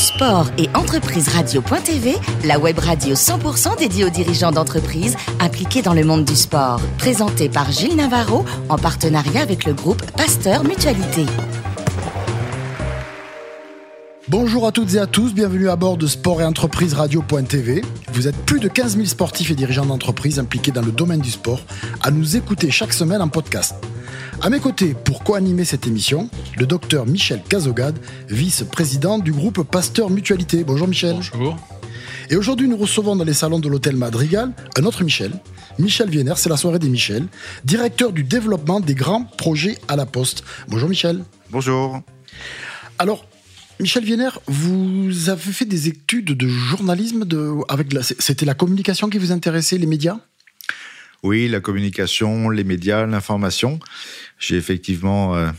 Sport 0.00 0.46
et 0.56 0.70
entreprise 0.74 1.28
radio.tv, 1.28 2.14
la 2.46 2.58
web 2.58 2.78
radio 2.78 3.14
100% 3.14 3.78
dédiée 3.78 4.06
aux 4.06 4.10
dirigeants 4.10 4.50
d'entreprises 4.50 5.14
impliqués 5.40 5.82
dans 5.82 5.92
le 5.92 6.04
monde 6.04 6.24
du 6.24 6.36
sport. 6.36 6.80
Présentée 6.96 7.50
par 7.50 7.70
Gilles 7.70 7.96
Navarro 7.96 8.46
en 8.70 8.78
partenariat 8.78 9.42
avec 9.42 9.66
le 9.66 9.74
groupe 9.74 10.02
Pasteur 10.12 10.64
Mutualité. 10.64 11.26
Bonjour 14.28 14.66
à 14.66 14.72
toutes 14.72 14.94
et 14.94 14.98
à 14.98 15.06
tous, 15.06 15.34
bienvenue 15.34 15.68
à 15.68 15.76
bord 15.76 15.98
de 15.98 16.06
Sport 16.06 16.40
et 16.40 16.46
Entreprise 16.46 16.94
Radio.tv. 16.94 17.82
Vous 18.14 18.26
êtes 18.26 18.36
plus 18.46 18.58
de 18.58 18.68
15 18.68 18.94
000 18.94 19.06
sportifs 19.06 19.50
et 19.50 19.54
dirigeants 19.54 19.84
d'entreprises 19.84 20.38
impliqués 20.38 20.72
dans 20.72 20.82
le 20.82 20.92
domaine 20.92 21.20
du 21.20 21.30
sport 21.30 21.60
à 22.00 22.10
nous 22.10 22.36
écouter 22.36 22.70
chaque 22.70 22.94
semaine 22.94 23.20
en 23.20 23.28
podcast. 23.28 23.74
À 24.42 24.48
mes 24.48 24.58
côtés, 24.58 24.94
pour 24.94 25.22
co-animer 25.22 25.66
cette 25.66 25.86
émission, 25.86 26.30
le 26.56 26.66
docteur 26.66 27.04
Michel 27.04 27.42
Cazogade, 27.46 27.98
vice-président 28.30 29.18
du 29.18 29.32
groupe 29.32 29.62
Pasteur 29.64 30.08
Mutualité. 30.08 30.64
Bonjour 30.64 30.88
Michel. 30.88 31.16
Bonjour. 31.16 31.58
Et 32.30 32.36
aujourd'hui, 32.36 32.66
nous 32.66 32.78
recevons 32.78 33.16
dans 33.16 33.24
les 33.24 33.34
salons 33.34 33.58
de 33.58 33.68
l'hôtel 33.68 33.96
Madrigal 33.96 34.52
un 34.78 34.84
autre 34.84 35.04
Michel, 35.04 35.32
Michel 35.78 36.08
Vienner, 36.08 36.32
c'est 36.36 36.48
la 36.48 36.56
soirée 36.56 36.78
des 36.78 36.88
Michel, 36.88 37.26
directeur 37.64 38.12
du 38.12 38.24
développement 38.24 38.80
des 38.80 38.94
grands 38.94 39.24
projets 39.24 39.76
à 39.88 39.96
la 39.96 40.06
Poste. 40.06 40.42
Bonjour 40.68 40.88
Michel. 40.88 41.22
Bonjour. 41.50 42.00
Alors, 42.98 43.26
Michel 43.78 44.04
Vienner, 44.04 44.30
vous 44.46 45.28
avez 45.28 45.52
fait 45.52 45.66
des 45.66 45.88
études 45.88 46.34
de 46.34 46.48
journalisme 46.48 47.26
de, 47.26 47.56
avec 47.68 47.88
c'était 48.18 48.46
la 48.46 48.54
communication 48.54 49.10
qui 49.10 49.18
vous 49.18 49.32
intéressait, 49.32 49.76
les 49.76 49.86
médias? 49.86 50.16
Oui, 51.22 51.48
la 51.48 51.60
communication, 51.60 52.48
les 52.48 52.64
médias, 52.64 53.04
l'information. 53.04 53.78
J'ai 54.40 54.56
effectivement 54.56 55.36
euh, 55.36 55.50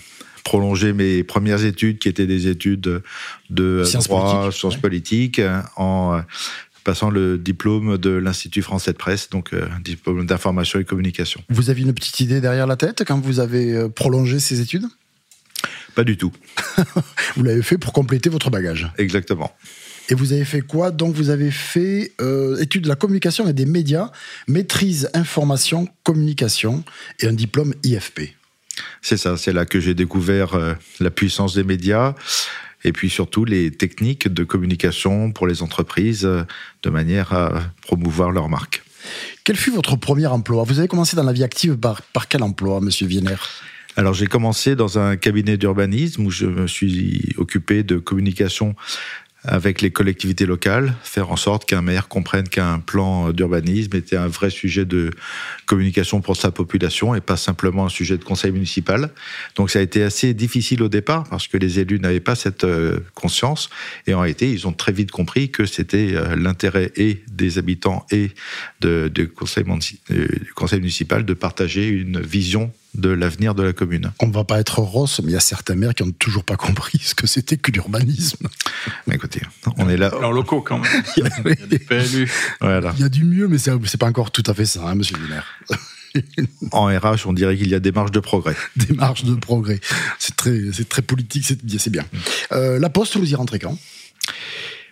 prolongé 0.43 0.91
mes 0.91 1.23
premières 1.23 1.63
études, 1.63 1.99
qui 1.99 2.09
étaient 2.09 2.27
des 2.27 2.47
études 2.47 3.01
de 3.49 3.83
sciences 3.85 4.07
droit, 4.07 4.41
politiques, 4.41 4.59
sciences 4.59 4.75
ouais. 4.75 4.81
politiques, 4.81 5.41
en 5.77 6.15
euh, 6.15 6.21
passant 6.83 7.09
le 7.09 7.37
diplôme 7.37 7.97
de 7.97 8.11
l'Institut 8.11 8.61
français 8.61 8.91
de 8.91 8.97
presse, 8.97 9.29
donc 9.29 9.53
euh, 9.53 9.67
diplôme 9.83 10.25
d'information 10.25 10.79
et 10.79 10.83
communication. 10.83 11.41
Vous 11.49 11.69
aviez 11.69 11.85
une 11.85 11.93
petite 11.93 12.19
idée 12.19 12.41
derrière 12.41 12.67
la 12.67 12.75
tête 12.75 13.03
quand 13.05 13.19
vous 13.19 13.39
avez 13.39 13.73
euh, 13.73 13.89
prolongé 13.89 14.39
ces 14.39 14.61
études? 14.61 14.85
Pas 15.95 16.03
du 16.03 16.17
tout, 16.17 16.31
Vous 17.35 17.43
l'avez 17.43 17.61
fait 17.61 17.77
pour 17.77 17.91
compléter 17.91 18.29
votre 18.29 18.49
bagage. 18.49 18.89
exactement. 18.97 19.51
Et 20.09 20.15
vous 20.15 20.33
avez 20.33 20.45
fait 20.45 20.61
quoi? 20.61 20.91
Donc 20.91 21.15
vous 21.15 21.29
avez 21.29 21.51
fait 21.51 22.13
euh, 22.19 22.57
études 22.57 22.83
de 22.83 22.89
la 22.89 22.95
communication 22.95 23.47
et 23.47 23.53
des 23.53 23.65
médias, 23.65 24.11
maîtrise 24.47 25.09
information, 25.13 25.87
communication 26.03 26.83
et 27.19 27.27
un 27.27 27.33
diplôme 27.33 27.73
IFP. 27.83 28.35
C'est 29.01 29.17
ça, 29.17 29.37
c'est 29.37 29.53
là 29.53 29.65
que 29.65 29.79
j'ai 29.79 29.93
découvert 29.93 30.53
euh, 30.53 30.73
la 30.99 31.11
puissance 31.11 31.55
des 31.55 31.63
médias 31.63 32.15
et 32.83 32.91
puis 32.91 33.09
surtout 33.09 33.45
les 33.45 33.71
techniques 33.71 34.27
de 34.27 34.43
communication 34.43 35.31
pour 35.31 35.47
les 35.47 35.61
entreprises 35.61 36.25
euh, 36.25 36.43
de 36.83 36.89
manière 36.89 37.33
à 37.33 37.63
promouvoir 37.81 38.31
leur 38.31 38.49
marque. 38.49 38.83
Quel 39.43 39.55
fut 39.55 39.71
votre 39.71 39.95
premier 39.95 40.27
emploi? 40.27 40.63
Vous 40.63 40.79
avez 40.79 40.87
commencé 40.87 41.15
dans 41.15 41.23
la 41.23 41.33
vie 41.33 41.43
active 41.43 41.77
par, 41.77 42.01
par 42.01 42.27
quel 42.27 42.43
emploi, 42.43 42.81
Monsieur 42.81 43.07
Vienner 43.07 43.35
Alors 43.95 44.13
j'ai 44.13 44.27
commencé 44.27 44.75
dans 44.75 44.99
un 44.99 45.17
cabinet 45.17 45.57
d'urbanisme 45.57 46.25
où 46.25 46.31
je 46.31 46.45
me 46.45 46.67
suis 46.67 47.33
occupé 47.37 47.83
de 47.83 47.97
communication 47.97 48.75
avec 49.43 49.81
les 49.81 49.91
collectivités 49.91 50.45
locales, 50.45 50.93
faire 51.03 51.31
en 51.31 51.35
sorte 51.35 51.65
qu'un 51.65 51.81
maire 51.81 52.07
comprenne 52.07 52.47
qu'un 52.47 52.79
plan 52.79 53.31
d'urbanisme 53.31 53.95
était 53.95 54.17
un 54.17 54.27
vrai 54.27 54.49
sujet 54.49 54.85
de 54.85 55.11
communication 55.65 56.21
pour 56.21 56.37
sa 56.37 56.51
population 56.51 57.15
et 57.15 57.21
pas 57.21 57.37
simplement 57.37 57.85
un 57.85 57.89
sujet 57.89 58.17
de 58.17 58.23
conseil 58.23 58.51
municipal. 58.51 59.09
Donc 59.55 59.71
ça 59.71 59.79
a 59.79 59.81
été 59.81 60.03
assez 60.03 60.33
difficile 60.33 60.83
au 60.83 60.89
départ 60.89 61.27
parce 61.29 61.47
que 61.47 61.57
les 61.57 61.79
élus 61.79 61.99
n'avaient 61.99 62.19
pas 62.19 62.35
cette 62.35 62.63
euh, 62.63 62.99
conscience 63.15 63.69
et 64.05 64.13
en 64.13 64.19
réalité 64.19 64.51
ils 64.51 64.67
ont 64.67 64.73
très 64.73 64.91
vite 64.91 65.11
compris 65.11 65.49
que 65.49 65.65
c'était 65.65 66.13
euh, 66.13 66.35
l'intérêt 66.35 66.91
et 66.95 67.23
des 67.31 67.57
habitants 67.57 68.05
et 68.11 68.31
de, 68.81 68.89
euh, 68.89 69.09
du 69.09 69.27
conseil 69.29 70.79
municipal 70.79 71.25
de 71.25 71.33
partager 71.33 71.87
une 71.87 72.21
vision 72.21 72.71
de 72.93 73.09
l'avenir 73.09 73.55
de 73.55 73.63
la 73.63 73.73
commune. 73.73 74.11
On 74.19 74.27
ne 74.27 74.33
va 74.33 74.43
pas 74.43 74.59
être 74.59 74.79
rosse, 74.79 75.19
mais 75.23 75.31
il 75.31 75.33
y 75.33 75.37
a 75.37 75.41
certains 75.41 75.75
maires 75.75 75.93
qui 75.95 76.03
n'ont 76.03 76.11
toujours 76.11 76.43
pas 76.43 76.57
compris 76.57 76.99
ce 77.03 77.15
que 77.15 77.25
c'était 77.27 77.57
que 77.57 77.71
l'urbanisme. 77.71 78.47
Mais 79.07 79.15
écoutez, 79.15 79.41
on 79.77 79.89
est 79.89 79.97
là. 79.97 80.07
Alors 80.17 80.33
locaux 80.33 80.61
quand 80.61 80.79
même. 80.79 80.91
Il 81.17 81.23
y 81.23 81.27
a- 81.27 81.29
Il 81.45 81.59
y 81.59 81.63
a 81.63 81.67
des 81.67 81.79
PLU. 81.79 82.31
Voilà. 82.59 82.93
Il 82.97 83.01
y 83.01 83.05
a 83.05 83.09
du 83.09 83.23
mieux, 83.23 83.47
mais 83.47 83.57
c'est 83.57 83.71
c'est 83.85 83.99
pas 83.99 84.07
encore 84.07 84.31
tout 84.31 84.43
à 84.45 84.53
fait 84.53 84.65
ça, 84.65 84.81
hein, 84.87 84.95
Monsieur 84.95 85.17
Vienner. 85.17 85.41
En 86.73 86.87
RH, 86.87 87.25
on 87.25 87.31
dirait 87.31 87.55
qu'il 87.55 87.69
y 87.69 87.75
a 87.75 87.79
des 87.79 87.93
marges 87.93 88.11
de 88.11 88.19
progrès. 88.19 88.55
Des 88.75 88.93
marges 88.93 89.23
de 89.23 89.33
progrès. 89.35 89.79
C'est 90.19 90.35
très, 90.35 90.59
c'est 90.73 90.89
très 90.89 91.01
politique, 91.01 91.45
c'est 91.45 91.63
bien. 91.63 91.79
c'est 91.79 91.89
bien. 91.89 92.03
Euh, 92.51 92.79
la 92.79 92.89
Poste, 92.89 93.15
vous 93.15 93.31
y 93.31 93.35
rentrez 93.35 93.59
quand? 93.59 93.77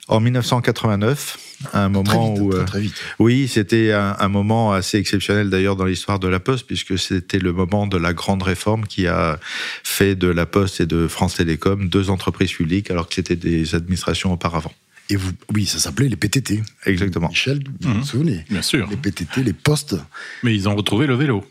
En 0.08 0.22
1989, 0.22 1.38
un 1.74 1.90
Très 1.90 1.90
moment 1.90 2.34
vite, 2.34 2.42
où... 2.44 2.50
très, 2.52 2.60
euh, 2.62 2.66
très 2.66 2.82
vite. 2.82 2.96
Oui, 3.20 3.48
c'était 3.48 3.92
un, 3.92 4.16
un 4.20 4.28
moment 4.30 4.72
assez 4.74 4.98
exceptionnel 4.98 5.50
d'ailleurs 5.50 5.76
dans 5.76 5.86
l'histoire 5.86 6.20
de 6.20 6.28
la 6.28 6.40
Poste, 6.40 6.66
puisque 6.68 6.98
c'était 6.98 7.40
le 7.40 7.52
moment 7.54 7.88
de 7.88 7.98
la 7.98 8.14
grande 8.14 8.44
réforme 8.44 8.86
qui 8.86 9.08
a 9.08 9.40
fait 9.84 10.16
de 10.16 10.28
la 10.28 10.46
Poste 10.46 10.82
et 10.82 10.86
de 10.86 11.08
France 11.08 11.36
Télécom 11.36 11.90
deux 11.90 12.10
entreprises 12.10 12.52
publiques, 12.54 12.92
alors 12.92 13.08
que 13.10 13.16
c'était 13.16 13.36
des 13.36 13.76
administrations 13.76 14.32
auparavant. 14.34 14.74
Et 15.12 15.16
vous, 15.16 15.32
oui, 15.54 15.66
ça 15.66 15.80
s'appelait 15.80 16.08
les 16.08 16.16
PTT. 16.16 16.62
Exactement. 16.86 17.30
Michel, 17.30 17.64
vous 17.82 17.90
vous 17.92 17.98
Mhm. 18.00 18.04
souvenez? 18.04 18.46
Bien 18.50 18.62
sûr. 18.62 18.88
Les 18.90 18.96
PTT, 18.96 19.44
les 19.44 19.54
postes, 19.54 19.96
Mais 20.44 20.54
ils 20.54 20.70
ont 20.70 20.76
retrouvé 20.76 21.08
le 21.08 21.16
vélo. 21.16 21.44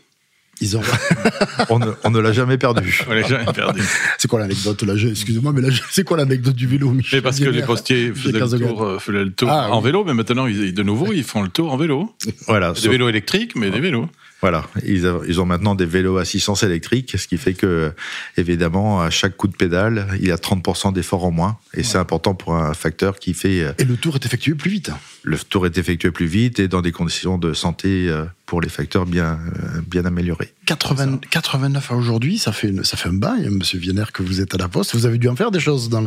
Ils 0.61 0.77
ont. 0.77 0.81
On 1.69 1.77
ne, 1.79 1.87
on 2.03 2.09
ne 2.09 2.19
l'a 2.19 2.31
jamais 2.31 2.57
perdu. 2.57 3.01
On 3.09 3.13
l'a 3.13 3.21
jamais 3.21 3.45
perdu. 3.53 3.81
c'est 4.17 4.27
quoi 4.27 4.39
l'anecdote 4.39 4.83
Excusez-moi, 5.09 5.51
mais 5.53 5.61
là, 5.61 5.69
c'est 5.91 6.03
quoi 6.03 6.17
l'anecdote 6.17 6.55
du 6.55 6.67
vélo, 6.67 6.89
Michel? 6.91 7.19
Mais 7.19 7.21
parce 7.21 7.39
que 7.39 7.45
les 7.49 7.61
postiers 7.63 8.13
faisaient 8.13 8.31
le 8.33 8.39
Cazogade. 8.39 8.69
tour, 8.69 8.83
euh, 8.83 8.99
faisaient 8.99 9.23
le 9.25 9.31
tour 9.31 9.49
Ah, 9.51 9.69
en 9.71 9.79
oui. 9.79 9.85
vélo, 9.85 10.03
mais 10.05 10.13
maintenant, 10.13 10.47
ils, 10.47 10.73
de 10.73 10.83
nouveau, 10.83 11.11
ils 11.13 11.23
font 11.23 11.41
le 11.43 11.49
tour 11.49 11.71
en 11.73 11.77
vélo. 11.77 12.15
Voilà. 12.47 12.71
Des 12.71 12.79
sauf- 12.79 12.91
vélos 12.91 13.09
électriques, 13.09 13.55
mais 13.55 13.69
des 13.71 13.79
vélos. 13.81 14.07
Voilà, 14.41 14.65
ils, 14.85 15.05
a- 15.05 15.19
ils 15.27 15.41
ont 15.41 15.45
maintenant 15.45 15.75
des 15.75 15.85
vélos 15.85 16.17
à 16.17 16.21
assistance 16.21 16.63
électrique, 16.63 17.15
ce 17.17 17.27
qui 17.27 17.37
fait 17.37 17.53
que, 17.53 17.91
évidemment, 18.37 19.01
à 19.01 19.09
chaque 19.09 19.35
coup 19.35 19.47
de 19.47 19.55
pédale, 19.55 20.07
il 20.21 20.27
y 20.27 20.31
a 20.31 20.37
30% 20.37 20.93
d'effort 20.93 21.25
en 21.25 21.31
moins. 21.31 21.57
Et 21.73 21.83
c'est 21.83 21.97
important 21.97 22.33
pour 22.35 22.55
un 22.55 22.73
facteur 22.73 23.19
qui 23.19 23.33
fait 23.33 23.61
euh, 23.63 23.71
Et 23.79 23.83
le 23.83 23.97
tour 23.97 24.15
est 24.15 24.25
effectué 24.25 24.53
plus 24.55 24.71
vite. 24.71 24.91
le 25.23 25.37
tour 25.37 25.65
est 25.65 25.77
effectué 25.77 26.11
plus 26.11 26.25
vite 26.25 26.59
et 26.59 26.67
dans 26.69 26.81
des 26.81 26.91
conditions 26.93 27.37
de 27.37 27.53
santé 27.53 28.07
euh, 28.07 28.23
pour 28.45 28.61
les 28.61 28.69
facteurs 28.69 29.05
bien, 29.05 29.39
euh, 29.75 29.81
bien 29.85 30.05
améliorées. 30.05 30.53
80, 30.65 31.19
89 31.29 31.91
à 31.91 31.95
aujourd'hui, 31.95 32.37
ça 32.37 32.51
fait, 32.53 32.69
une- 32.69 32.83
ça 32.83 32.95
fait 32.97 33.09
un 33.09 33.13
bail, 33.13 33.45
hein, 33.45 33.51
monsieur 33.51 33.77
Vienner, 33.77 34.05
que 34.13 34.23
vous 34.23 34.39
êtes 34.41 34.53
à 34.55 34.57
la 34.57 34.69
Poste. 34.69 34.95
Vous 34.95 35.05
avez 35.05 35.17
dû 35.17 35.27
en 35.27 35.35
faire 35.35 35.51
des 35.51 35.59
choses 35.59 35.89
dans, 35.89 36.05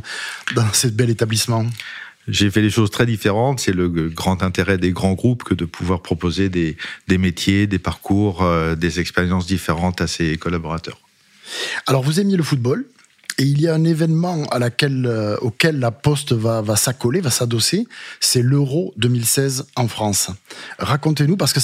dans 0.54 0.72
ce 0.72 0.88
bel 0.88 1.10
établissement. 1.10 1.66
J'ai 2.28 2.50
fait 2.50 2.62
des 2.62 2.70
choses 2.70 2.90
très 2.90 3.06
différentes. 3.06 3.60
C'est 3.60 3.72
le 3.72 3.88
grand 3.88 4.42
intérêt 4.42 4.78
des 4.78 4.92
grands 4.92 5.14
groupes 5.14 5.42
que 5.42 5.54
de 5.54 5.64
pouvoir 5.64 6.02
proposer 6.02 6.48
des, 6.48 6.76
métiers, 7.18 7.66
des 7.66 7.78
parcours, 7.80 8.42
euh, 8.42 8.74
des 8.76 9.00
expériences 9.00 9.46
différentes 9.46 10.00
à 10.00 10.06
ses 10.06 10.36
collaborateurs. 10.38 11.00
Alors, 11.86 12.02
vous 12.02 12.20
aimiez 12.20 12.36
le 12.36 12.42
football. 12.44 12.86
Et 13.38 13.44
il 13.44 13.62
y 13.62 13.66
a 13.66 13.74
un 13.74 13.84
événement 13.84 14.46
euh, 14.82 15.36
auquel 15.40 15.78
la 15.78 15.90
Poste 15.90 16.32
va, 16.34 16.76
s'accoler, 16.76 17.22
va 17.22 17.30
s'adosser, 17.30 17.86
c'est 18.20 18.42
l'Euro 18.42 18.92
2016 18.98 19.68
en 19.74 19.88
France. 19.88 20.28
Racontez-nous, 20.78 21.38
parce 21.38 21.54
que 21.54 21.60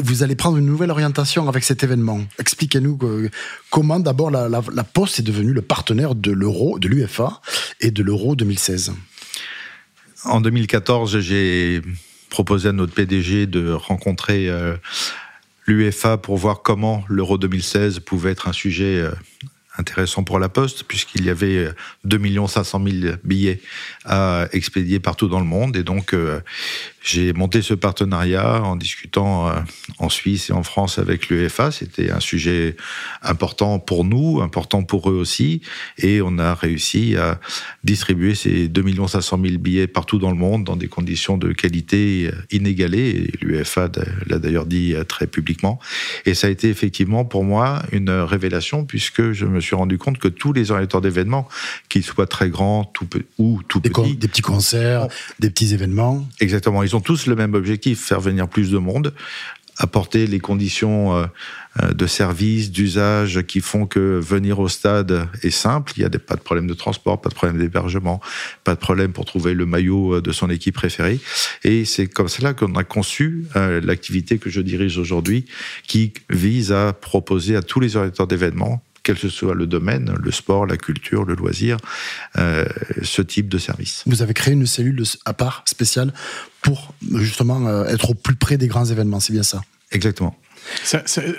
vous 0.00 0.22
allez 0.22 0.36
prendre 0.36 0.58
une 0.58 0.64
nouvelle 0.66 0.92
orientation 0.92 1.48
avec 1.48 1.64
cet 1.64 1.82
événement. 1.82 2.20
Expliquez-nous 2.38 2.96
que- 2.98 3.30
comment 3.68 3.98
d'abord 3.98 4.30
la, 4.30 4.48
la- 4.48 4.62
la 4.72 4.84
Poste 4.84 5.18
est 5.18 5.24
devenue 5.24 5.52
le 5.52 5.60
partenaire 5.62 6.14
de 6.14 6.30
l'Euro, 6.30 6.78
de 6.78 6.86
l'UFA 6.86 7.40
et 7.80 7.90
de 7.90 8.04
l'Euro 8.04 8.36
2016. 8.36 8.92
En 10.24 10.40
2014, 10.40 11.20
j'ai 11.20 11.82
proposé 12.30 12.70
à 12.70 12.72
notre 12.72 12.94
PDG 12.94 13.46
de 13.46 13.70
rencontrer 13.70 14.48
euh, 14.48 14.76
l'UEFA 15.66 16.16
pour 16.16 16.36
voir 16.36 16.62
comment 16.62 17.04
l'Euro 17.08 17.38
2016 17.38 18.00
pouvait 18.00 18.30
être 18.30 18.48
un 18.48 18.52
sujet 18.52 19.00
euh, 19.00 19.10
intéressant 19.78 20.24
pour 20.24 20.38
la 20.38 20.48
Poste, 20.48 20.84
puisqu'il 20.84 21.24
y 21.24 21.30
avait 21.30 21.56
euh, 21.56 21.74
2 22.04 22.46
500 22.46 22.82
000 22.84 23.16
billets 23.24 23.60
à 24.04 24.48
expédier 24.52 25.00
partout 25.00 25.28
dans 25.28 25.40
le 25.40 25.46
monde. 25.46 25.76
Et 25.76 25.82
donc, 25.82 26.14
euh, 26.14 26.40
j'ai 27.06 27.32
monté 27.32 27.62
ce 27.62 27.72
partenariat 27.72 28.62
en 28.64 28.74
discutant 28.74 29.48
euh, 29.48 29.52
en 29.98 30.08
Suisse 30.08 30.50
et 30.50 30.52
en 30.52 30.64
France 30.64 30.98
avec 30.98 31.28
l'UEFA. 31.28 31.70
C'était 31.70 32.10
un 32.10 32.18
sujet 32.18 32.76
important 33.22 33.78
pour 33.78 34.04
nous, 34.04 34.40
important 34.42 34.82
pour 34.82 35.08
eux 35.08 35.14
aussi. 35.14 35.60
Et 35.98 36.20
on 36.20 36.38
a 36.38 36.54
réussi 36.54 37.16
à 37.16 37.38
distribuer 37.84 38.34
ces 38.34 38.66
2 38.66 39.06
500 39.06 39.38
000 39.40 39.58
billets 39.58 39.86
partout 39.86 40.18
dans 40.18 40.30
le 40.30 40.36
monde 40.36 40.64
dans 40.64 40.74
des 40.74 40.88
conditions 40.88 41.38
de 41.38 41.52
qualité 41.52 42.30
euh, 42.32 42.42
inégalées. 42.50 43.30
L'UEFA 43.40 43.88
l'a 44.26 44.40
d'ailleurs 44.40 44.66
dit 44.66 44.94
euh, 44.94 45.04
très 45.04 45.28
publiquement. 45.28 45.78
Et 46.24 46.34
ça 46.34 46.48
a 46.48 46.50
été 46.50 46.70
effectivement 46.70 47.24
pour 47.24 47.44
moi 47.44 47.84
une 47.92 48.10
révélation 48.10 48.84
puisque 48.84 49.30
je 49.30 49.46
me 49.46 49.60
suis 49.60 49.76
rendu 49.76 49.96
compte 49.96 50.18
que 50.18 50.28
tous 50.28 50.52
les 50.52 50.72
organisateurs 50.72 51.02
d'événements, 51.02 51.46
qu'ils 51.88 52.02
soient 52.02 52.26
très 52.26 52.50
grands 52.50 52.84
tout 52.84 53.08
ou 53.38 53.62
tout 53.68 53.80
petits, 53.80 54.16
des 54.16 54.26
petits 54.26 54.42
concerts, 54.42 55.06
des 55.38 55.50
petits 55.50 55.72
événements. 55.72 56.26
Exactement, 56.40 56.82
ils 56.82 56.95
ont 56.95 56.95
tous 57.00 57.26
le 57.26 57.34
même 57.34 57.54
objectif, 57.54 58.04
faire 58.04 58.20
venir 58.20 58.48
plus 58.48 58.70
de 58.70 58.78
monde 58.78 59.12
apporter 59.78 60.26
les 60.26 60.40
conditions 60.40 61.16
euh, 61.16 61.26
euh, 61.82 61.92
de 61.92 62.06
service, 62.06 62.70
d'usage 62.70 63.42
qui 63.42 63.60
font 63.60 63.86
que 63.86 64.18
venir 64.22 64.58
au 64.58 64.68
stade 64.68 65.28
est 65.42 65.50
simple. 65.50 65.92
Il 65.96 66.00
n'y 66.00 66.06
a 66.06 66.10
pas 66.18 66.36
de 66.36 66.40
problème 66.40 66.66
de 66.66 66.74
transport, 66.74 67.20
pas 67.20 67.28
de 67.28 67.34
problème 67.34 67.58
d'hébergement, 67.58 68.20
pas 68.64 68.74
de 68.74 68.80
problème 68.80 69.12
pour 69.12 69.24
trouver 69.24 69.54
le 69.54 69.66
maillot 69.66 70.16
euh, 70.16 70.22
de 70.22 70.32
son 70.32 70.48
équipe 70.50 70.74
préférée. 70.74 71.20
Et 71.64 71.84
c'est 71.84 72.06
comme 72.06 72.28
cela 72.28 72.54
qu'on 72.54 72.74
a 72.74 72.84
conçu 72.84 73.46
l'activité 73.54 74.38
que 74.38 74.50
je 74.50 74.60
dirige 74.60 74.98
aujourd'hui, 74.98 75.46
qui 75.86 76.12
vise 76.30 76.72
à 76.72 76.92
proposer 76.92 77.56
à 77.56 77.62
tous 77.62 77.80
les 77.80 77.96
orienteurs 77.96 78.26
d'événements 78.26 78.82
quel 79.06 79.16
que 79.16 79.28
soit 79.28 79.54
le 79.54 79.68
domaine, 79.68 80.16
le 80.20 80.32
sport, 80.32 80.66
la 80.66 80.76
culture, 80.76 81.24
le 81.24 81.36
loisir, 81.36 81.76
euh, 82.38 82.64
ce 83.02 83.22
type 83.22 83.48
de 83.48 83.56
service. 83.56 84.02
Vous 84.04 84.20
avez 84.20 84.34
créé 84.34 84.52
une 84.52 84.66
cellule 84.66 85.04
à 85.24 85.32
part 85.32 85.62
spéciale 85.64 86.12
pour 86.60 86.92
justement 87.14 87.68
euh, 87.68 87.84
être 87.84 88.10
au 88.10 88.14
plus 88.14 88.34
près 88.34 88.56
des 88.58 88.66
grands 88.66 88.84
événements, 88.84 89.20
c'est 89.20 89.32
bien 89.32 89.44
ça? 89.44 89.60
Exactement. 89.92 90.36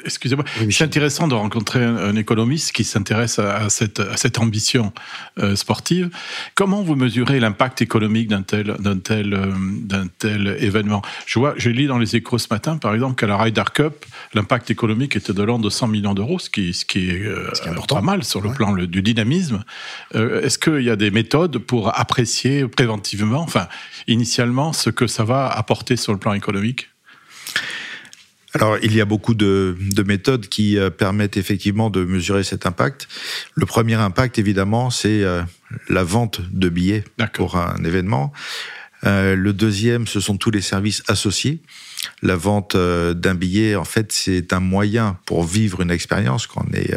Excusez-moi, 0.05 0.45
c'est 0.69 0.83
intéressant 0.83 1.27
de 1.27 1.33
rencontrer 1.33 1.83
un, 1.83 2.15
économiste 2.15 2.71
qui 2.71 2.83
s'intéresse 2.83 3.39
à, 3.39 3.69
cette, 3.69 3.99
à, 3.99 4.17
cette, 4.17 4.39
ambition 4.39 4.93
euh, 5.39 5.55
sportive. 5.55 6.09
Comment 6.55 6.81
vous 6.81 6.95
mesurez 6.95 7.39
l'impact 7.39 7.81
économique 7.81 8.29
d'un 8.29 8.41
tel, 8.41 8.75
d'un 8.79 8.97
tel, 8.97 9.33
euh, 9.33 9.51
d'un 9.81 10.07
tel 10.07 10.57
événement? 10.59 11.01
Je 11.25 11.39
vois, 11.39 11.53
je 11.57 11.69
lis 11.69 11.87
dans 11.87 11.97
les 11.97 12.15
Échos 12.15 12.37
ce 12.37 12.47
matin, 12.49 12.77
par 12.77 12.93
exemple, 12.93 13.15
qu'à 13.15 13.27
la 13.27 13.37
Ryder 13.37 13.63
Cup, 13.73 14.05
l'impact 14.33 14.71
économique 14.71 15.15
était 15.15 15.33
de 15.33 15.43
l'ordre 15.43 15.65
de 15.65 15.69
100 15.69 15.87
millions 15.87 16.13
d'euros, 16.13 16.39
ce 16.39 16.49
qui, 16.49 16.73
ce 16.73 16.85
qui 16.85 17.09
est, 17.09 17.25
euh, 17.25 17.51
pas 17.87 18.01
mal 18.01 18.23
sur 18.23 18.41
le 18.41 18.51
plan 18.51 18.73
du 18.73 19.01
dynamisme. 19.01 19.63
Est-ce 20.13 20.57
qu'il 20.57 20.81
y 20.81 20.89
a 20.89 20.95
des 20.95 21.11
méthodes 21.11 21.57
pour 21.57 21.97
apprécier 21.97 22.67
préventivement, 22.67 23.41
enfin, 23.41 23.67
initialement, 24.07 24.73
ce 24.73 24.89
que 24.89 25.07
ça 25.07 25.23
va 25.23 25.47
apporter 25.47 25.95
sur 25.95 26.13
le 26.13 26.19
plan 26.19 26.33
économique? 26.33 26.89
Alors, 28.53 28.77
il 28.81 28.95
y 28.95 29.01
a 29.01 29.05
beaucoup 29.05 29.33
de, 29.33 29.75
méthodes 30.05 30.47
qui 30.47 30.77
euh, 30.77 30.89
permettent 30.89 31.37
effectivement 31.37 31.89
de 31.89 32.05
mesurer 32.05 32.43
cet 32.43 32.65
impact. 32.65 33.07
Le 33.55 33.65
premier 33.65 33.95
impact, 33.95 34.39
évidemment, 34.39 34.89
c'est 34.89 35.23
euh, 35.23 35.43
la 35.89 36.03
vente 36.03 36.41
de 36.51 36.69
billets 36.69 37.03
pour 37.33 37.57
un 37.57 37.83
événement. 37.83 38.31
Euh, 39.05 39.35
le 39.35 39.53
deuxième, 39.53 40.07
ce 40.07 40.19
sont 40.19 40.37
tous 40.37 40.49
les 40.49 40.61
services 40.61 41.03
associés. 41.07 41.61
La 42.21 42.35
vente 42.35 42.75
d'un 42.77 43.35
billet, 43.35 43.75
en 43.75 43.83
fait, 43.83 44.11
c'est 44.11 44.53
un 44.53 44.59
moyen 44.59 45.17
pour 45.25 45.43
vivre 45.43 45.81
une 45.81 45.91
expérience. 45.91 46.47
Quand 46.47 46.65
on 46.67 46.73
est 46.73 46.95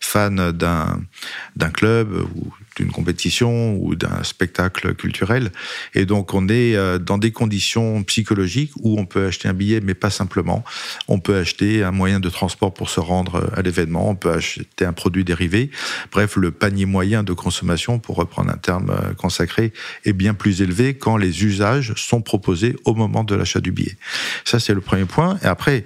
fan 0.00 0.52
d'un 0.52 1.70
club 1.70 2.12
ou 2.34 2.52
d'une 2.78 2.92
compétition 2.92 3.76
ou 3.76 3.94
d'un 3.94 4.22
spectacle 4.22 4.94
culturel. 4.94 5.50
Et 5.94 6.06
donc 6.06 6.34
on 6.34 6.48
est 6.48 6.76
euh, 6.76 6.98
dans 6.98 7.18
des 7.18 7.32
conditions 7.32 8.02
psychologiques 8.04 8.72
où 8.76 8.98
on 8.98 9.06
peut 9.06 9.26
acheter 9.26 9.48
un 9.48 9.52
billet, 9.52 9.80
mais 9.80 9.94
pas 9.94 10.10
simplement. 10.10 10.64
On 11.08 11.18
peut 11.20 11.36
acheter 11.36 11.82
un 11.82 11.90
moyen 11.90 12.20
de 12.20 12.28
transport 12.28 12.72
pour 12.72 12.88
se 12.88 13.00
rendre 13.00 13.50
à 13.56 13.62
l'événement, 13.62 14.08
on 14.08 14.14
peut 14.16 14.32
acheter 14.32 14.84
un 14.84 14.92
produit 14.92 15.24
dérivé. 15.24 15.70
Bref, 16.12 16.36
le 16.36 16.50
panier 16.50 16.86
moyen 16.86 17.22
de 17.22 17.32
consommation, 17.32 17.98
pour 17.98 18.16
reprendre 18.16 18.50
un 18.50 18.56
terme 18.56 18.90
euh, 18.90 19.14
consacré, 19.14 19.72
est 20.04 20.12
bien 20.12 20.34
plus 20.34 20.62
élevé 20.62 20.94
quand 20.94 21.16
les 21.16 21.44
usages 21.44 21.92
sont 21.96 22.22
proposés 22.22 22.76
au 22.84 22.94
moment 22.94 23.24
de 23.24 23.34
l'achat 23.34 23.60
du 23.60 23.72
billet. 23.72 23.96
Ça, 24.44 24.60
c'est 24.60 24.74
le 24.74 24.80
premier 24.80 25.04
point. 25.04 25.38
Et 25.42 25.46
après, 25.46 25.84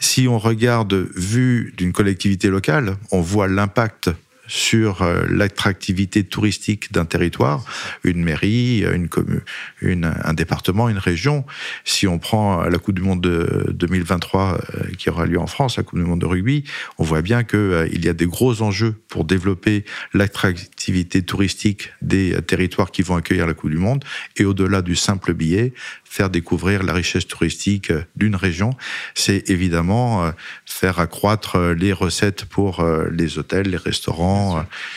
si 0.00 0.28
on 0.28 0.38
regarde 0.38 1.08
vu 1.14 1.74
d'une 1.76 1.92
collectivité 1.92 2.48
locale, 2.48 2.96
on 3.10 3.20
voit 3.20 3.48
l'impact 3.48 4.10
sur 4.48 5.02
euh, 5.02 5.24
l'attractivité 5.28 6.24
touristique 6.24 6.92
d'un 6.92 7.04
territoire, 7.04 7.64
une 8.02 8.24
mairie, 8.24 8.84
une 8.92 9.08
commune, 9.08 9.42
une, 9.80 10.12
un 10.24 10.32
département, 10.32 10.88
une 10.88 10.98
région. 10.98 11.44
Si 11.84 12.08
on 12.08 12.18
prend 12.18 12.62
la 12.64 12.78
Coupe 12.78 12.96
du 12.96 13.02
Monde 13.02 13.20
de 13.20 13.66
2023 13.70 14.58
euh, 14.74 14.84
qui 14.96 15.10
aura 15.10 15.26
lieu 15.26 15.38
en 15.38 15.46
France, 15.46 15.76
la 15.76 15.82
Coupe 15.84 15.98
du 15.98 16.04
Monde 16.04 16.20
de 16.20 16.26
rugby, 16.26 16.64
on 16.98 17.04
voit 17.04 17.22
bien 17.22 17.44
qu'il 17.44 17.58
euh, 17.58 17.88
il 17.92 18.04
y 18.04 18.08
a 18.08 18.14
des 18.14 18.26
gros 18.26 18.62
enjeux 18.62 18.94
pour 19.08 19.24
développer 19.24 19.84
l'attractivité 20.14 21.22
touristique 21.22 21.92
des 22.02 22.40
territoires 22.42 22.90
qui 22.90 23.02
vont 23.02 23.16
accueillir 23.16 23.46
la 23.46 23.54
Coupe 23.54 23.70
du 23.70 23.78
Monde 23.78 24.04
et 24.36 24.44
au-delà 24.44 24.82
du 24.82 24.96
simple 24.96 25.34
billet, 25.34 25.72
faire 26.08 26.30
découvrir 26.30 26.82
la 26.82 26.94
richesse 26.94 27.26
touristique 27.26 27.92
d'une 28.16 28.34
région, 28.34 28.70
c'est 29.14 29.50
évidemment 29.50 30.24
euh, 30.24 30.30
faire 30.64 30.98
accroître 30.98 31.56
euh, 31.56 31.74
les 31.74 31.92
recettes 31.92 32.44
pour 32.46 32.80
euh, 32.80 33.08
les 33.12 33.38
hôtels, 33.38 33.68
les 33.68 33.76
restaurants. 33.76 34.37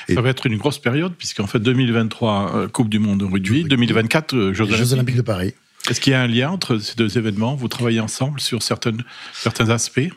Ça 0.09 0.21
va 0.21 0.29
être 0.29 0.45
une 0.45 0.57
grosse 0.57 0.79
période, 0.79 1.13
puisqu'en 1.17 1.47
fait 1.47 1.59
2023, 1.59 2.67
Coupe 2.69 2.89
du 2.89 2.99
Monde 2.99 3.19
de 3.19 3.25
rugby, 3.25 3.63
2024, 3.63 4.51
Jeux, 4.53 4.65
Jeux 4.65 4.93
Olympiques 4.93 5.17
de 5.17 5.21
Paris. 5.21 5.53
Est-ce 5.89 5.99
qu'il 5.99 6.11
y 6.11 6.15
a 6.15 6.21
un 6.21 6.27
lien 6.27 6.51
entre 6.51 6.77
ces 6.77 6.95
deux 6.95 7.17
événements? 7.17 7.55
Vous 7.55 7.67
travaillez 7.67 7.99
ensemble 7.99 8.39
sur 8.39 8.61
certaines, 8.61 9.03
certains 9.33 9.69
aspects? 9.69 10.09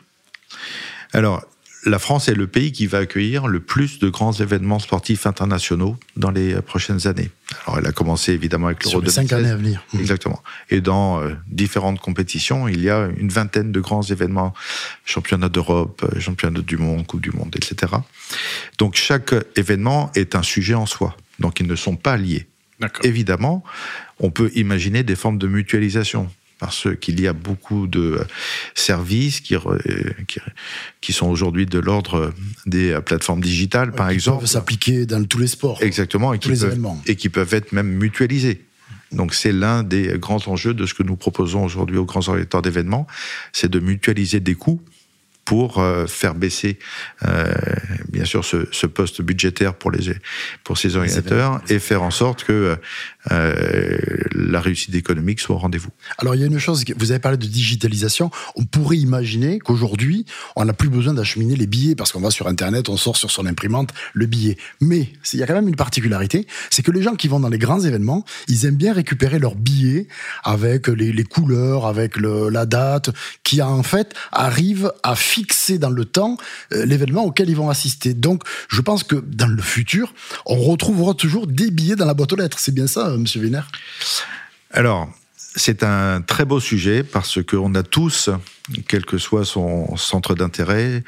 Alors, 1.11 1.43
la 1.85 1.99
France 1.99 2.27
est 2.27 2.33
le 2.33 2.47
pays 2.47 2.71
qui 2.71 2.87
va 2.87 2.99
accueillir 2.99 3.47
le 3.47 3.59
plus 3.59 3.99
de 3.99 4.09
grands 4.09 4.33
événements 4.33 4.79
sportifs 4.79 5.27
internationaux 5.27 5.97
dans 6.17 6.31
les 6.31 6.55
prochaines 6.61 7.07
années. 7.07 7.29
Alors, 7.65 7.79
elle 7.79 7.87
a 7.87 7.91
commencé 7.91 8.33
évidemment 8.33 8.67
avec 8.67 8.83
l'Euro 8.83 9.01
2016. 9.01 9.13
cinq 9.13 9.33
années 9.33 9.51
à 9.51 9.55
venir. 9.55 9.85
Mmh. 9.93 9.99
Exactement. 9.99 10.41
Et 10.69 10.81
dans 10.81 11.21
euh, 11.21 11.35
différentes 11.47 11.99
compétitions, 11.99 12.67
il 12.67 12.81
y 12.81 12.89
a 12.89 13.07
une 13.17 13.29
vingtaine 13.29 13.71
de 13.71 13.79
grands 13.79 14.01
événements, 14.01 14.53
championnat 15.05 15.49
d'Europe, 15.49 16.03
euh, 16.03 16.19
championnat 16.19 16.61
du 16.61 16.77
monde, 16.77 17.05
Coupe 17.05 17.21
du 17.21 17.31
monde, 17.31 17.55
etc. 17.55 17.93
Donc, 18.79 18.95
chaque 18.95 19.35
événement 19.55 20.11
est 20.15 20.35
un 20.35 20.43
sujet 20.43 20.73
en 20.73 20.87
soi. 20.87 21.15
Donc, 21.39 21.59
ils 21.59 21.67
ne 21.67 21.75
sont 21.75 21.95
pas 21.95 22.17
liés. 22.17 22.47
Évidemment, 23.03 23.63
on 24.19 24.31
peut 24.31 24.51
imaginer 24.55 25.03
des 25.03 25.15
formes 25.15 25.37
de 25.37 25.47
mutualisation 25.47 26.29
parce 26.59 26.87
qu'il 26.99 27.19
y 27.19 27.27
a 27.27 27.33
beaucoup 27.33 27.87
de 27.87 28.19
services 28.73 29.41
qui, 29.41 29.55
qui, 31.01 31.13
sont 31.13 31.27
aujourd'hui 31.27 31.65
de 31.65 31.79
l'ordre 31.79 32.33
des 32.65 32.97
plateformes 33.05 33.41
digitales, 33.41 33.91
par 33.91 34.09
qui 34.09 34.15
exemple. 34.15 34.39
peuvent 34.39 34.49
s'appliquer 34.49 35.05
dans 35.05 35.23
tous 35.25 35.39
les 35.39 35.47
sports. 35.47 35.81
Exactement, 35.81 36.33
et, 36.33 36.39
qui 36.39 36.49
peuvent, 36.49 36.79
et 37.05 37.15
qui 37.15 37.29
peuvent 37.29 37.53
être 37.53 37.71
même 37.71 37.89
mutualisés. 37.89 38.65
Donc 39.11 39.33
c'est 39.33 39.51
l'un 39.51 39.83
des 39.83 40.17
grands 40.17 40.45
enjeux 40.47 40.73
de 40.73 40.85
ce 40.85 40.93
que 40.93 41.03
nous 41.03 41.15
proposons 41.15 41.63
aujourd'hui 41.63 41.97
aux 41.97 42.05
grands 42.05 42.27
organisateurs 42.27 42.61
d'événements, 42.61 43.07
c'est 43.53 43.69
de 43.69 43.79
mutualiser 43.79 44.39
des 44.39 44.55
coûts 44.55 44.81
pour 45.45 45.77
euh, 45.77 46.07
faire 46.07 46.33
baisser, 46.33 46.79
euh, 47.25 47.53
bien 48.11 48.25
sûr, 48.25 48.43
ce, 48.43 48.67
ce, 48.71 48.87
poste 48.87 49.21
budgétaire 49.21 49.75
pour, 49.75 49.91
les, 49.91 50.11
pour 50.63 50.77
ces 50.77 50.95
organisateurs 50.95 51.61
et 51.69 51.77
faire 51.77 52.01
en 52.01 52.09
sorte 52.09 52.43
que 52.43 52.77
euh, 53.31 53.97
la 54.33 54.59
réussite 54.59 54.95
économique 54.95 55.39
soit 55.39 55.55
au 55.55 55.59
rendez-vous. 55.59 55.89
Alors 56.17 56.33
il 56.35 56.41
y 56.41 56.43
a 56.43 56.47
une 56.47 56.59
chose, 56.59 56.83
vous 56.97 57.11
avez 57.11 57.19
parlé 57.19 57.37
de 57.37 57.45
digitalisation, 57.45 58.31
on 58.55 58.63
pourrait 58.63 58.97
imaginer 58.97 59.59
qu'aujourd'hui, 59.59 60.25
on 60.55 60.65
n'a 60.65 60.73
plus 60.73 60.89
besoin 60.89 61.13
d'acheminer 61.13 61.55
les 61.55 61.67
billets 61.67 61.95
parce 61.95 62.11
qu'on 62.11 62.21
va 62.21 62.31
sur 62.31 62.47
Internet, 62.47 62.89
on 62.89 62.97
sort 62.97 63.17
sur 63.17 63.29
son 63.29 63.45
imprimante 63.45 63.91
le 64.13 64.25
billet. 64.25 64.57
Mais 64.81 65.09
il 65.33 65.39
y 65.39 65.43
a 65.43 65.47
quand 65.47 65.53
même 65.53 65.67
une 65.67 65.75
particularité, 65.75 66.47
c'est 66.71 66.81
que 66.81 66.91
les 66.91 67.03
gens 67.03 67.15
qui 67.15 67.27
vont 67.27 67.39
dans 67.39 67.49
les 67.49 67.59
grands 67.59 67.81
événements, 67.81 68.25
ils 68.47 68.65
aiment 68.65 68.75
bien 68.75 68.93
récupérer 68.93 69.37
leurs 69.37 69.55
billets 69.55 70.07
avec 70.43 70.87
les, 70.87 71.11
les 71.11 71.23
couleurs, 71.23 71.85
avec 71.85 72.17
le, 72.17 72.49
la 72.49 72.65
date, 72.65 73.11
qui 73.43 73.61
en 73.61 73.83
fait 73.83 74.13
arrive 74.31 74.91
à 75.03 75.15
fixer 75.35 75.77
dans 75.77 75.89
le 75.89 76.05
temps 76.05 76.37
euh, 76.71 76.85
l'événement 76.85 77.25
auquel 77.25 77.49
ils 77.49 77.57
vont 77.57 77.69
assister. 77.69 78.13
Donc 78.13 78.43
je 78.69 78.81
pense 78.81 79.03
que 79.03 79.15
dans 79.15 79.47
le 79.47 79.61
futur, 79.61 80.13
on 80.45 80.55
retrouvera 80.55 81.13
toujours 81.13 81.45
des 81.45 81.71
billets 81.71 81.97
dans 81.97 82.05
la 82.05 82.13
boîte 82.13 82.31
aux 82.33 82.37
lettres. 82.37 82.59
C'est 82.59 82.73
bien 82.73 82.87
ça 82.87 83.09
Monsieur 83.17 83.41
Wiener? 83.41 83.61
Alors, 84.71 85.09
c'est 85.37 85.83
un 85.83 86.21
très 86.21 86.45
beau 86.45 86.59
sujet 86.59 87.03
parce 87.03 87.43
qu'on 87.43 87.75
a 87.75 87.83
tous, 87.83 88.29
quel 88.87 89.05
que 89.05 89.17
soit 89.17 89.45
son 89.45 89.95
centre 89.95 90.33
d'intérêt, 90.33 91.03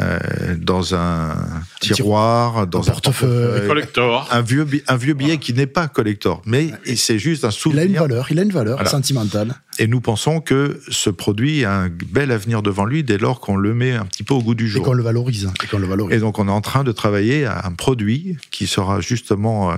euh, 0.00 0.18
dans 0.56 0.94
un 0.94 1.36
tiroir, 1.80 2.66
dans 2.66 2.88
un, 2.88 2.92
portefeuille, 2.92 3.84
un 4.30 4.40
vieux, 4.40 4.66
un 4.88 4.96
vieux 4.96 5.14
billet 5.14 5.38
qui 5.38 5.52
n'est 5.52 5.66
pas 5.66 5.86
collector, 5.88 6.40
mais 6.46 6.70
c'est 6.96 7.18
juste 7.18 7.44
un 7.44 7.50
souvenir. 7.50 7.82
Il 7.82 7.86
a 7.86 7.90
une 7.90 7.98
valeur, 7.98 8.26
il 8.30 8.38
a 8.38 8.42
une 8.42 8.52
valeur 8.52 8.88
sentimentale. 8.88 9.54
Et 9.78 9.86
nous 9.86 10.00
pensons 10.00 10.40
que 10.40 10.80
ce 10.88 11.10
produit 11.10 11.64
a 11.64 11.74
un 11.74 11.88
bel 11.88 12.30
avenir 12.30 12.62
devant 12.62 12.84
lui 12.84 13.02
dès 13.02 13.18
lors 13.18 13.40
qu'on 13.40 13.56
le 13.56 13.74
met 13.74 13.92
un 13.92 14.04
petit 14.04 14.22
peu 14.22 14.34
au 14.34 14.42
goût 14.42 14.54
du 14.54 14.68
jour. 14.68 14.82
Et 14.82 14.88
qu'on 14.88 14.94
le 14.94 15.02
valorise. 15.02 15.50
Et, 15.62 15.66
qu'on 15.66 15.78
le 15.78 15.86
valorise. 15.86 16.16
et 16.16 16.20
donc 16.20 16.38
on 16.38 16.48
est 16.48 16.52
en 16.52 16.60
train 16.60 16.84
de 16.84 16.92
travailler 16.92 17.44
à 17.44 17.66
un 17.66 17.72
produit 17.72 18.36
qui 18.50 18.66
sera 18.66 19.00
justement 19.00 19.72
euh, 19.72 19.76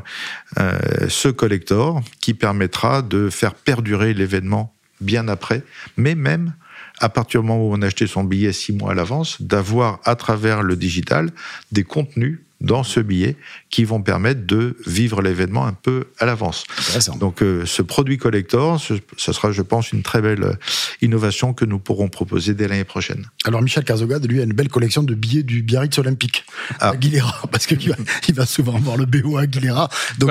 euh, 0.59 0.79
ce 1.09 1.29
collector 1.29 2.03
qui 2.21 2.35
permettra 2.35 3.03
de 3.03 3.31
faire 3.31 3.55
perdurer 3.55 4.13
l'événement 4.15 4.75
bien 5.01 5.29
après, 5.29 5.63
mais 5.97 6.15
même 6.15 6.55
à 6.99 7.09
partir 7.09 7.43
du 7.43 7.49
moment 7.49 7.63
où 7.63 7.73
on 7.73 7.83
a 7.83 7.87
acheté 7.87 8.07
son 8.07 8.25
billet 8.25 8.53
six 8.53 8.73
mois 8.73 8.93
à 8.93 8.95
l'avance, 8.95 9.43
d'avoir 9.43 10.01
à 10.05 10.17
travers 10.17 10.63
le 10.63 10.77
digital 10.77 11.31
des 11.73 11.85
contenus 11.85 12.41
dans 12.61 12.83
ce 12.83 13.01
billet 13.01 13.37
qui 13.71 13.85
vont 13.85 14.01
permettre 14.01 14.47
de 14.47 14.77
vivre 14.87 15.21
l'événement 15.21 15.67
un 15.67 15.73
peu 15.73 16.07
à 16.19 16.27
l'avance. 16.27 16.65
Donc 17.19 17.43
euh, 17.43 17.67
ce 17.67 17.83
produit 17.83 18.17
collector, 18.19 18.81
ce, 18.81 19.33
sera, 19.33 19.53
je 19.53 19.63
pense, 19.63 19.93
une 19.93 20.03
très 20.03 20.23
belle 20.23 20.43
euh, 20.43 20.55
innovation 21.03 21.53
que 21.53 21.65
nous 21.65 21.79
pourrons 21.79 22.09
proposer 22.09 22.55
dès 22.55 22.69
l'année 22.69 22.85
prochaine. 22.85 23.27
Alors 23.45 23.63
Michel 23.63 23.85
Cazogade, 23.85 24.27
lui, 24.27 24.41
a 24.41 24.45
une 24.45 24.53
belle 24.53 24.69
collection 24.69 25.03
de 25.03 25.15
billets 25.15 25.43
du 25.43 25.63
Biarritz 25.63 25.99
Olympique 25.99 26.45
à 26.81 26.89
ah. 26.89 26.91
Aguilera, 26.93 27.43
parce 27.53 27.67
qu'il 27.67 27.91
va, 27.91 27.97
il 28.29 28.35
va 28.35 28.47
souvent 28.47 28.79
voir 28.79 28.97
le 28.97 29.07
BO 29.07 29.37
à 29.37 29.43
Aguilera. 29.43 29.89
Donc 30.19 30.31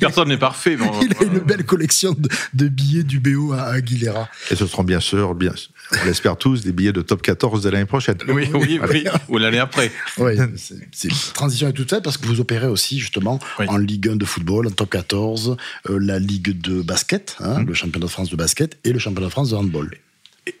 personne 0.00 0.28
n'est 0.28 0.38
parfait. 0.38 0.76
il 1.02 1.12
a 1.16 1.22
une 1.24 1.40
belle 1.40 1.64
collection 1.64 2.16
de, 2.54 2.68
billets 2.68 3.04
du 3.04 3.20
BO 3.20 3.52
à 3.52 3.64
Aguilera. 3.64 4.28
Et 4.50 4.56
ce 4.56 4.66
seront 4.66 4.84
bien 4.84 5.00
sûr, 5.00 5.34
bien, 5.34 5.52
on 5.92 6.04
l'espère 6.04 6.36
tous, 6.36 6.62
des 6.62 6.72
billets 6.72 6.92
de 6.92 7.02
top 7.02 7.22
14 7.22 7.62
de 7.62 7.70
l'année 7.70 7.86
prochaine. 7.86 8.16
Oui, 8.28 8.48
oui, 8.54 8.80
oui, 8.88 9.04
ou 9.28 9.38
l'année 9.38 9.58
après. 9.58 9.90
Oui, 10.18 10.32
c'est, 10.92 11.10
transition 11.32 11.68
est 11.68 11.72
toute 11.72 11.90
faite 11.90 12.04
parce 12.04 12.16
que 12.16 12.26
vous 12.26 12.40
opérez 12.40 12.66
aussi 12.66 12.98
justement 12.98 13.38
en 13.58 13.76
Ligue 13.76 14.08
1 14.08 14.16
de 14.16 14.24
football, 14.24 14.66
en 14.66 14.70
top 14.70 14.90
14, 14.90 15.56
euh, 15.88 15.98
la 15.98 16.18
Ligue 16.18 16.60
de 16.60 16.82
basket, 16.82 17.36
hein, 17.40 17.60
mmh. 17.60 17.66
le 17.66 17.74
championnat 17.74 18.06
de 18.06 18.10
France 18.10 18.30
de 18.30 18.36
basket 18.36 18.78
et 18.84 18.92
le 18.92 18.98
championnat 18.98 19.28
de 19.28 19.32
France 19.32 19.50
de 19.50 19.56
handball 19.56 19.90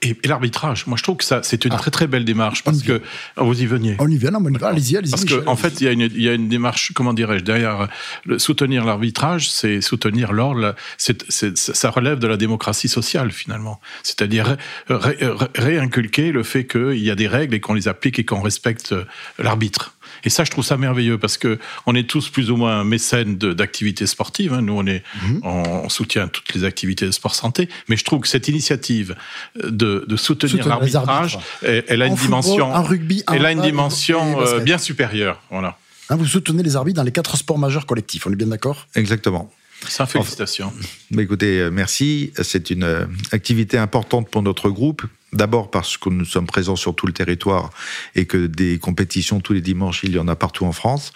et, 0.02 0.16
l'arbitrage, 0.24 0.86
moi 0.86 0.96
je 0.96 1.02
trouve 1.02 1.16
que 1.16 1.24
ça 1.24 1.40
c'est 1.42 1.64
une 1.64 1.72
ah. 1.72 1.78
très 1.78 1.90
très 1.90 2.06
belle 2.06 2.24
démarche 2.24 2.62
parce 2.64 2.82
que 2.82 3.02
oh, 3.36 3.44
vous 3.44 3.62
y 3.62 3.66
veniez. 3.66 3.96
On 3.98 4.08
y 4.08 4.16
vient, 4.16 4.30
non, 4.30 4.44
allez-y, 4.62 4.96
allez-y. 4.96 5.10
Parce 5.10 5.24
qu'en 5.24 5.50
en 5.50 5.56
fait, 5.56 5.80
il 5.80 5.84
y, 5.84 5.88
a 5.88 5.92
une, 5.92 6.00
il 6.00 6.22
y 6.22 6.28
a 6.28 6.34
une 6.34 6.48
démarche, 6.48 6.92
comment 6.94 7.12
dirais-je, 7.12 7.44
derrière 7.44 7.88
le, 8.24 8.38
soutenir 8.38 8.84
l'arbitrage, 8.84 9.50
c'est 9.50 9.80
soutenir 9.80 10.32
l'ordre. 10.32 10.74
Ça 10.96 11.90
relève 11.90 12.18
de 12.18 12.26
la 12.26 12.36
démocratie 12.36 12.88
sociale 12.88 13.30
finalement, 13.30 13.80
c'est-à-dire 14.02 14.56
réinculquer 14.88 16.32
le 16.32 16.42
fait 16.42 16.66
qu'il 16.66 16.98
y 16.98 17.10
a 17.10 17.14
des 17.14 17.28
règles 17.28 17.54
et 17.54 17.60
qu'on 17.60 17.74
les 17.74 17.88
applique 17.88 18.18
et 18.18 18.24
qu'on 18.24 18.40
respecte 18.40 18.94
l'arbitre. 19.38 19.94
Et 20.24 20.30
ça, 20.30 20.44
je 20.44 20.50
trouve 20.50 20.64
ça 20.64 20.76
merveilleux 20.76 21.18
parce 21.18 21.38
que 21.38 21.58
on 21.86 21.94
est 21.94 22.08
tous 22.08 22.28
plus 22.28 22.50
ou 22.50 22.56
moins 22.56 22.84
mécènes 22.84 23.36
d'activités 23.36 24.06
sportives. 24.06 24.52
Hein. 24.52 24.62
Nous, 24.62 24.72
on 24.72 24.86
est, 24.86 25.02
mhm. 25.22 25.40
on 25.44 25.88
soutient 25.88 26.28
toutes 26.28 26.54
les 26.54 26.64
activités 26.64 27.06
de 27.06 27.10
sport 27.10 27.34
santé. 27.34 27.68
Mais 27.88 27.96
je 27.96 28.04
trouve 28.04 28.20
que 28.20 28.28
cette 28.28 28.48
initiative 28.48 29.16
de, 29.62 30.04
de 30.06 30.16
soutenir 30.16 30.66
l'arbitrage, 30.66 31.38
elle, 31.62 32.02
a 32.02 32.06
une 32.06 32.14
dimension, 32.14 32.72
rugby, 32.82 33.24
elle 33.32 33.46
a 33.46 33.52
une 33.52 33.62
dimension 33.62 34.40
euh, 34.40 34.60
bien 34.60 34.78
supérieure. 34.78 35.40
Voilà. 35.50 35.78
Hein, 36.10 36.16
vous 36.16 36.26
soutenez 36.26 36.62
les 36.62 36.76
arbitres 36.76 36.96
dans 36.96 37.02
les 37.02 37.12
quatre 37.12 37.36
sports 37.36 37.58
majeurs 37.58 37.86
collectifs. 37.86 38.26
On 38.26 38.32
est 38.32 38.36
bien 38.36 38.46
d'accord? 38.46 38.86
Exactement. 38.94 39.50
Ça, 39.86 40.06
félicitations. 40.06 40.72
Mais 41.10 41.22
écoutez, 41.22 41.60
euh, 41.60 41.70
merci. 41.70 42.32
C'est 42.42 42.70
une 42.70 42.82
euh, 42.82 43.06
activité 43.32 43.78
importante 43.78 44.28
pour 44.28 44.42
notre 44.42 44.70
groupe. 44.70 45.02
D'abord 45.32 45.70
parce 45.70 45.96
que 45.96 46.08
nous 46.08 46.24
sommes 46.24 46.46
présents 46.46 46.76
sur 46.76 46.94
tout 46.94 47.06
le 47.06 47.12
territoire 47.12 47.70
et 48.14 48.24
que 48.24 48.46
des 48.46 48.78
compétitions 48.78 49.40
tous 49.40 49.52
les 49.52 49.60
dimanches, 49.60 50.00
il 50.02 50.12
y 50.12 50.18
en 50.18 50.26
a 50.26 50.36
partout 50.36 50.64
en 50.64 50.72
France. 50.72 51.12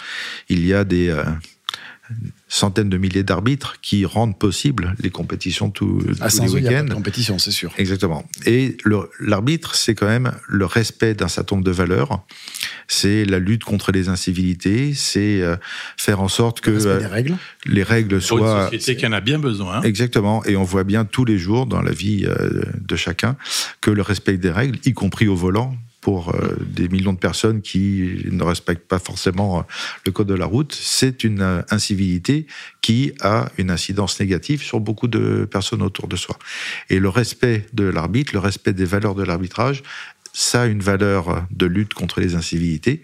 Il 0.49 0.67
y 0.67 0.75
a 0.75 0.85
des, 0.85 1.09
euh, 1.09 1.25
centaines 2.49 2.89
de 2.89 2.99
milliers 2.99 3.23
d'arbitres 3.23 3.77
qui 3.81 4.05
rendent 4.05 4.39
possible 4.39 4.95
les 5.01 5.11
compétitions 5.11 5.71
tout, 5.71 6.03
ah, 6.21 6.29
tous 6.29 6.43
les 6.43 6.51
week-ends. 6.51 6.87
compétition, 6.93 7.39
c'est 7.39 7.51
sûr. 7.51 7.73
Exactement. 7.79 8.25
Et 8.47 8.77
l'arbitre, 9.21 9.75
c'est 9.75 9.95
quand 9.95 10.07
même 10.07 10.33
le 10.49 10.67
respect 10.67 11.15
d'un 11.15 11.29
certain 11.29 11.57
nombre 11.57 11.65
de 11.65 11.71
valeurs. 11.71 12.25
C'est 12.89 13.25
la 13.25 13.39
lutte 13.39 13.65
contre 13.65 13.93
les 13.93 14.09
incivilités. 14.09 14.93
C'est 14.95 15.41
euh, 15.41 15.57
faire 15.97 16.21
en 16.21 16.29
sorte 16.29 16.61
que 16.61 16.71
euh, 16.71 16.99
les 16.99 17.07
règles, 17.07 17.37
les 17.65 17.83
règles 17.83 18.21
soient. 18.21 18.71
Une 18.73 18.79
société 18.79 19.01
qui 19.01 19.07
en 19.07 19.13
a 19.13 19.21
bien 19.21 19.39
besoin. 19.39 19.83
Exactement. 19.83 20.45
Et 20.45 20.57
on 20.57 20.65
voit 20.65 20.85
bien 20.85 21.05
tous 21.05 21.25
les 21.25 21.39
jours 21.39 21.67
dans 21.67 21.81
la 21.81 21.93
vie 21.93 22.25
euh, 22.27 22.63
de 22.81 22.97
chacun 22.97 23.37
que 23.81 23.91
le 23.91 24.03
respect 24.03 24.37
des 24.37 24.51
règles, 24.51 24.79
y 24.85 24.93
compris 24.93 25.29
au 25.29 25.37
volant, 25.37 25.77
pour 26.03 26.35
euh, 26.35 26.57
des 26.61 26.89
millions 26.89 27.15
de 27.15 27.19
personnes 27.19 27.63
qui 27.63 28.25
ne 28.31 28.43
respectent 28.43 28.87
pas 28.87 28.99
forcément 28.99 29.61
euh, 29.61 29.63
le 30.05 30.13
code 30.13 30.27
de 30.27 30.35
la 30.35 30.47
route, 30.47 30.77
c'est 30.79 31.25
une 31.25 31.41
euh, 31.41 31.63
incivilité 31.71 32.47
qui 32.83 33.13
a 33.21 33.49
une 33.57 33.71
incidence 33.71 34.19
négative 34.21 34.63
sur 34.63 34.81
beaucoup 34.81 35.07
de 35.07 35.49
personnes 35.51 35.81
autour 35.81 36.09
de 36.09 36.17
soi. 36.17 36.37
Et 36.91 36.99
le 36.99 37.09
respect 37.09 37.67
de 37.73 37.85
l'arbitre, 37.85 38.33
le 38.35 38.41
respect 38.41 38.73
des 38.73 38.85
valeurs 38.85 39.15
de 39.15 39.23
l'arbitrage, 39.23 39.85
ça 40.35 40.63
a 40.63 40.67
une 40.67 40.83
valeur 40.83 41.47
de 41.53 41.67
lutte 41.67 41.95
contre 41.95 42.21
les 42.21 42.35
incivilités 42.35 43.03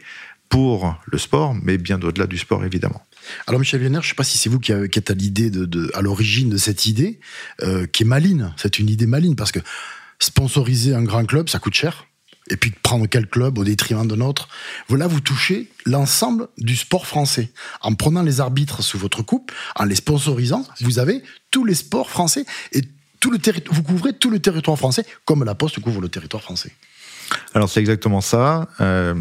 pour 0.48 0.98
le 1.06 1.18
sport, 1.18 1.54
mais 1.54 1.78
bien 1.78 2.02
au-delà 2.02 2.26
du 2.26 2.38
sport, 2.38 2.64
évidemment. 2.64 3.02
Alors 3.46 3.60
Michel 3.60 3.80
Vienner, 3.80 4.00
je 4.00 4.06
ne 4.06 4.08
sais 4.08 4.14
pas 4.14 4.24
si 4.24 4.38
c'est 4.38 4.48
vous 4.48 4.58
qui, 4.58 4.72
êtes 4.72 5.10
à 5.10 5.14
l'idée 5.14 5.52
à 5.92 6.00
l'origine 6.00 6.48
de 6.48 6.56
cette 6.56 6.86
idée, 6.86 7.20
qui 7.92 8.02
est 8.02 8.06
maligne. 8.06 8.50
C'est 8.56 8.78
une 8.78 8.88
idée 8.88 9.06
maligne 9.06 9.34
parce 9.34 9.52
que 9.52 9.60
sponsoriser 10.18 10.94
un 10.94 11.02
grand 11.02 11.26
club, 11.26 11.50
ça 11.50 11.58
coûte 11.58 11.74
cher 11.74 12.07
et 12.50 12.56
puis 12.56 12.70
de 12.70 12.76
prendre 12.82 13.06
quel 13.06 13.26
club 13.26 13.58
au 13.58 13.64
détriment 13.64 14.06
de 14.06 14.14
notre. 14.14 14.48
Voilà, 14.88 15.06
vous 15.06 15.20
touchez 15.20 15.70
l'ensemble 15.86 16.48
du 16.58 16.76
sport 16.76 17.06
français. 17.06 17.50
En 17.80 17.94
prenant 17.94 18.22
les 18.22 18.40
arbitres 18.40 18.82
sous 18.82 18.98
votre 18.98 19.22
coupe, 19.22 19.52
en 19.76 19.84
les 19.84 19.94
sponsorisant, 19.94 20.66
vous 20.80 20.98
avez 20.98 21.22
tous 21.50 21.64
les 21.64 21.74
sports 21.74 22.10
français 22.10 22.44
et 22.72 22.82
tout 23.20 23.30
le 23.30 23.38
vous 23.70 23.82
couvrez 23.82 24.12
tout 24.12 24.30
le 24.30 24.38
territoire 24.38 24.78
français 24.78 25.04
comme 25.24 25.44
la 25.44 25.54
Poste 25.54 25.80
couvre 25.80 26.00
le 26.00 26.08
territoire 26.08 26.42
français. 26.42 26.72
Alors 27.54 27.68
c'est 27.68 27.80
exactement 27.80 28.20
ça. 28.20 28.68
Euh, 28.80 29.14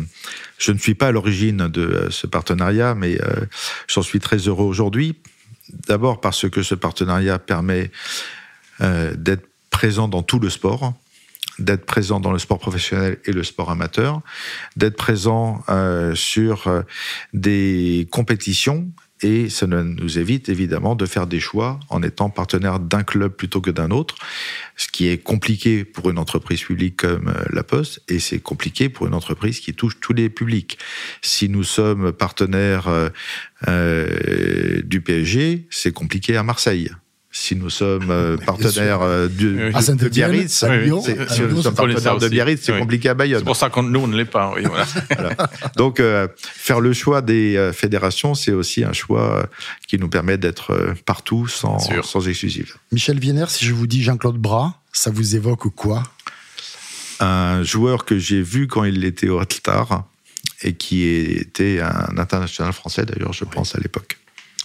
je 0.58 0.72
ne 0.72 0.78
suis 0.78 0.96
pas 0.96 1.08
à 1.08 1.12
l'origine 1.12 1.68
de 1.68 1.82
euh, 1.82 2.10
ce 2.10 2.28
partenariat, 2.28 2.96
mais 2.96 3.22
euh, 3.22 3.46
j'en 3.88 4.02
suis 4.02 4.20
très 4.20 4.38
heureux 4.38 4.66
aujourd'hui. 4.66 5.16
D'abord 5.88 6.22
parce 6.22 6.50
que 6.50 6.64
ce 6.64 6.76
partenariat 6.76 7.40
permet 7.40 7.92
d'être 8.80 9.48
présent 9.72 10.08
dans 10.08 10.22
tout 10.22 10.40
le 10.40 10.52
sport, 10.52 10.94
d'être 11.60 11.86
présent 11.86 12.20
dans 12.20 12.32
le 12.32 12.40
sport 12.40 12.60
professionnel 12.60 13.18
et 13.26 13.32
le 13.32 13.44
sport 13.44 13.72
amateur, 13.72 14.22
d'être 14.76 14.96
présent 14.96 15.64
euh, 15.70 16.16
sur 16.16 16.68
euh, 16.68 16.82
des 17.34 18.08
compétitions 18.12 18.92
et 19.24 19.50
ça 19.50 19.66
nous 19.66 20.20
évite 20.20 20.48
évidemment 20.48 20.96
de 20.96 21.06
faire 21.08 21.26
des 21.26 21.40
choix 21.40 21.80
en 21.90 22.04
étant 22.04 22.30
partenaire 22.30 22.80
d'un 22.80 23.04
club 23.04 23.32
plutôt 23.32 23.62
que 23.62 23.72
d'un 23.72 23.90
autre, 23.90 24.16
ce 24.76 24.88
qui 24.88 25.08
est 25.08 25.18
compliqué 25.18 25.86
pour 25.86 26.12
une 26.12 26.20
entreprise 26.20 26.62
publique 26.62 26.98
comme 26.98 27.30
euh, 27.30 27.44
La 27.50 27.64
Poste 27.64 28.02
et 28.08 28.20
c'est 28.20 28.40
compliqué 28.40 28.90
pour 28.90 29.08
une 29.08 29.16
entreprise 29.16 29.60
qui 29.60 29.74
touche 29.74 30.00
tous 30.00 30.14
les 30.14 30.30
publics. 30.30 30.78
Si 31.24 31.50
nous 31.50 31.64
sommes 31.64 32.12
partenaires 32.12 32.88
euh, 33.68 34.82
du 34.84 35.02
PSG, 35.02 35.68
c'est 35.72 35.94
compliqué 35.94 36.38
à 36.38 36.44
Marseille 36.44 36.92
si 37.38 37.56
nous 37.56 37.70
sommes 37.70 38.10
euh, 38.10 38.38
partenaires 38.38 39.02
euh, 39.02 39.28
de, 39.28 40.10
Biarritz, 40.10 40.66
si 41.30 41.42
nous 41.42 41.62
sommes 41.62 41.76
partenaires 41.76 42.18
de 42.18 42.28
Biarritz, 42.28 42.62
c'est 42.64 42.78
compliqué 42.78 43.10
à 43.10 43.14
Bayonne. 43.14 43.40
C'est 43.40 43.46
pour 43.46 43.56
ça 43.56 43.70
que 43.70 43.80
nous, 43.80 44.00
on 44.00 44.08
ne 44.08 44.18
l'est 44.18 44.26
pas. 44.26 44.54
Donc, 45.76 46.00
euh, 46.00 46.28
faire 46.38 46.80
le 46.80 46.94
choix 46.94 47.22
des 47.22 47.72
fédérations, 47.74 48.34
c'est 48.34 48.52
aussi 48.52 48.84
un 48.84 48.94
choix 48.94 49.48
qui 49.88 49.98
nous 49.98 50.10
permet 50.10 50.38
d'être 50.38 50.96
partout 51.06 51.48
sans, 51.48 51.80
sans 52.04 52.28
exclusif. 52.28 52.78
Michel 52.92 53.20
Vienner, 53.20 53.46
si 53.48 53.66
je 53.66 53.74
vous 53.74 53.88
dis 53.88 54.02
Jean-Claude 54.04 54.38
Bras, 54.38 54.82
ça 54.92 55.12
vous 55.12 55.36
évoque 55.36 55.68
quoi? 55.76 56.04
Un 57.20 57.64
joueur 57.64 58.06
que 58.06 58.18
j'ai 58.18 58.42
vu 58.42 58.68
quand 58.68 58.84
il 58.84 59.04
était 59.04 59.30
au 59.30 59.42
Star 59.50 60.06
et 60.62 60.74
qui 60.74 61.04
était 61.04 61.82
un 61.82 62.18
international 62.18 62.74
français, 62.74 63.06
d'ailleurs, 63.06 63.34
je 63.34 63.46
pense, 63.46 63.76
à 63.76 63.80
l'époque 63.80 64.18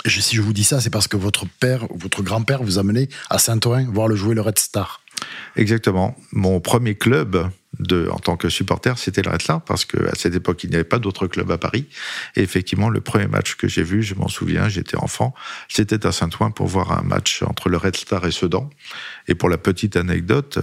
si 0.07 0.37
je 0.37 0.43
vous 0.43 0.53
dis 0.53 0.65
ça, 0.65 0.81
c'est 0.81 0.91
parce 0.91 1.09
que 1.09 1.17
votre 1.17 1.47
père 1.61 1.91
ou 1.91 1.99
votre 1.99 2.23
grand-père 2.23 2.63
vous 2.63 2.79
a 2.79 2.83
mené 2.83 3.09
à 3.31 3.39
Saint-Ouen 3.39 3.87
voir 3.93 4.09
le 4.09 4.17
jouer 4.17 4.35
le 4.35 4.41
Red 4.41 4.59
Star. 4.59 5.01
Exactement. 5.57 6.17
Mon 6.33 6.61
premier 6.61 6.95
club 6.95 7.51
en 7.91 8.19
tant 8.19 8.37
que 8.37 8.49
supporter, 8.49 8.99
c'était 8.99 9.23
le 9.23 9.31
Red 9.31 9.43
Star, 9.43 9.63
parce 9.63 9.85
qu'à 9.85 10.15
cette 10.15 10.35
époque, 10.35 10.63
il 10.65 10.71
n'y 10.71 10.77
avait 10.77 10.85
pas 10.85 10.99
d'autres 10.99 11.27
clubs 11.27 11.51
à 11.51 11.59
Paris. 11.59 11.87
Et 12.37 12.43
effectivement, 12.43 12.89
le 12.89 13.01
premier 13.01 13.27
match 13.27 13.57
que 13.57 13.67
j'ai 13.67 13.83
vu, 13.83 14.03
je 14.03 14.15
m'en 14.15 14.29
souviens, 14.29 14.69
j'étais 14.69 14.97
enfant, 14.97 15.35
c'était 15.69 16.07
à 16.07 16.13
Saint-Ouen 16.13 16.51
pour 16.51 16.67
voir 16.67 16.93
un 16.93 17.03
match 17.03 17.43
entre 17.43 17.69
le 17.69 17.77
Red 17.77 17.97
Star 17.97 18.25
et 18.27 18.31
Sedan. 18.31 18.71
Et 19.29 19.35
pour 19.35 19.49
la 19.49 19.59
petite 19.59 19.97
anecdote, 19.97 20.59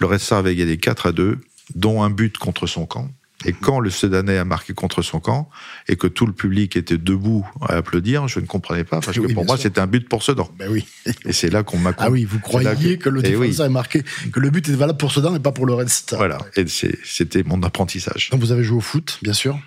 le 0.00 0.06
Red 0.06 0.20
Star 0.20 0.38
avait 0.38 0.54
gagné 0.54 0.78
4 0.78 1.06
à 1.06 1.12
2, 1.12 1.38
dont 1.74 2.02
un 2.02 2.10
but 2.10 2.38
contre 2.38 2.66
son 2.66 2.86
camp. 2.86 3.10
Et 3.46 3.52
quand 3.52 3.80
le 3.80 3.90
Sedanais 3.90 4.38
a 4.38 4.44
marqué 4.44 4.74
contre 4.74 5.02
son 5.02 5.20
camp 5.20 5.48
et 5.88 5.96
que 5.96 6.06
tout 6.06 6.26
le 6.26 6.32
public 6.32 6.76
était 6.76 6.98
debout 6.98 7.46
à 7.62 7.76
applaudir, 7.76 8.28
je 8.28 8.40
ne 8.40 8.46
comprenais 8.46 8.84
pas 8.84 9.00
parce 9.00 9.16
que 9.16 9.32
pour 9.32 9.44
moi 9.44 9.56
c'était 9.56 9.80
un 9.80 9.86
but 9.86 10.08
pour 10.08 10.22
Sedan. 10.22 10.48
Ben 10.58 10.68
oui. 10.70 10.84
Et 11.24 11.32
c'est 11.32 11.50
là 11.50 11.62
qu'on 11.62 11.78
m'a. 11.78 11.92
Ah 11.98 12.10
oui, 12.10 12.24
vous 12.24 12.40
croyez 12.40 12.98
que... 12.98 13.08
le 13.08 13.20
eh 13.24 13.30
défenseur 13.30 13.66
a 13.66 13.68
marqué 13.68 14.02
que 14.32 14.40
le 14.40 14.50
but 14.50 14.68
était 14.68 14.76
valable 14.76 14.98
pour 14.98 15.12
Sedan 15.12 15.34
et 15.36 15.40
pas 15.40 15.52
pour 15.52 15.66
le 15.66 15.74
Red 15.74 15.88
Star. 15.88 16.18
Voilà. 16.18 16.38
Et 16.56 16.64
c'était 16.66 17.42
mon 17.44 17.62
apprentissage. 17.62 18.30
Donc 18.30 18.40
vous 18.40 18.52
avez 18.52 18.64
joué 18.64 18.78
au 18.78 18.82
foot, 18.82 19.18
bien 19.22 19.32
sûr. 19.32 19.58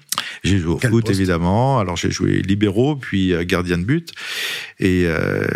J'ai 0.43 0.57
joué 0.57 0.73
au 0.73 0.79
foot 0.79 1.09
évidemment. 1.09 1.79
Alors 1.79 1.95
j'ai 1.95 2.11
joué 2.11 2.41
libéraux 2.41 2.95
puis 2.95 3.33
euh, 3.33 3.43
gardien 3.43 3.77
de 3.77 3.83
but 3.83 4.11
et 4.79 5.05
euh, 5.05 5.47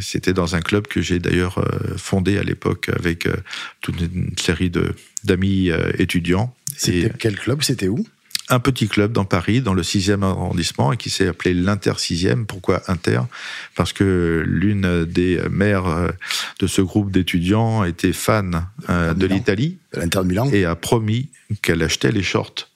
c'était 0.00 0.32
dans 0.32 0.54
un 0.54 0.60
club 0.60 0.86
que 0.86 1.00
j'ai 1.00 1.18
d'ailleurs 1.18 1.58
euh, 1.58 1.96
fondé 1.96 2.38
à 2.38 2.42
l'époque 2.42 2.90
avec 2.96 3.28
toute 3.80 4.00
une 4.00 4.32
série 4.38 4.70
d'amis 5.24 5.70
étudiants 5.98 6.54
c'était 6.76 7.12
quel 7.18 7.38
club 7.38 7.62
C'était 7.62 7.88
où? 7.88 8.04
un 8.48 8.60
petit 8.60 8.88
club 8.88 9.12
dans 9.12 9.24
Paris, 9.24 9.62
dans 9.62 9.74
le 9.74 9.82
6e 9.82 10.22
arrondissement, 10.22 10.92
et 10.92 10.96
qui 10.96 11.10
s'est 11.10 11.26
appelé 11.26 11.54
l'Inter 11.54 11.92
6e. 11.92 12.44
Pourquoi 12.44 12.82
Inter? 12.88 13.20
Parce 13.74 13.92
que 13.92 14.42
l'une 14.46 15.04
des 15.04 15.40
mères 15.50 15.86
euh, 15.86 16.08
de 16.60 16.66
ce 16.66 16.82
groupe 16.82 17.10
d'étudiants 17.10 17.84
était 17.84 18.12
fan 18.12 18.66
euh, 18.90 19.14
de 19.14 19.26
l'Italie. 19.26 19.78
L'Inter 19.94 20.18
de 20.18 20.24
Milan. 20.24 20.50
Et 20.52 20.64
a 20.64 20.76
promis 20.76 21.30
qu'elle 21.62 21.82
achetait 21.82 22.12
les 22.12 22.22
shorts 22.22 22.68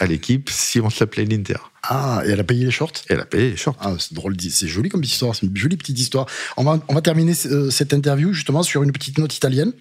à 0.00 0.06
l'équipe 0.06 0.50
si 0.52 0.80
on 0.80 0.90
s'appelait 0.90 1.24
l'Inter. 1.24 1.58
Ah, 1.84 2.22
et 2.26 2.30
elle 2.30 2.40
a 2.40 2.44
payé 2.44 2.64
les 2.64 2.70
shorts? 2.70 2.92
Elle 3.08 3.20
a 3.20 3.26
payé 3.26 3.50
les 3.50 3.56
shorts. 3.56 3.76
Ah, 3.80 3.94
c'est 3.98 4.14
drôle, 4.14 4.36
c'est 4.40 4.68
joli 4.68 4.88
comme 4.88 5.04
histoire, 5.04 5.34
c'est 5.34 5.46
une 5.46 5.56
jolie 5.56 5.76
petite 5.76 5.98
histoire. 5.98 6.26
On 6.56 6.64
va, 6.64 6.80
on 6.88 6.94
va 6.94 7.02
terminer 7.02 7.34
euh, 7.46 7.70
cette 7.70 7.92
interview 7.92 8.32
justement 8.32 8.62
sur 8.62 8.82
une 8.82 8.92
petite 8.92 9.18
note 9.18 9.34
italienne. 9.34 9.72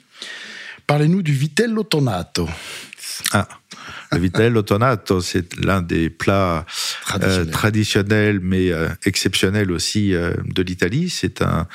Parlez-nous 0.85 1.21
du 1.21 1.33
vitello 1.33 1.83
tonato. 1.83 2.47
Ah, 3.31 3.47
le 4.11 4.19
vitello 4.19 4.61
tonato, 4.61 5.21
c'est 5.21 5.55
l'un 5.55 5.81
des 5.81 6.09
plats 6.09 6.65
euh, 7.21 7.45
traditionnels, 7.45 8.39
mais 8.41 8.71
euh, 8.71 8.89
exceptionnels 9.05 9.71
aussi 9.71 10.13
euh, 10.13 10.33
de 10.45 10.63
l'Italie. 10.63 11.09
C'est 11.09 11.41
un, 11.41 11.67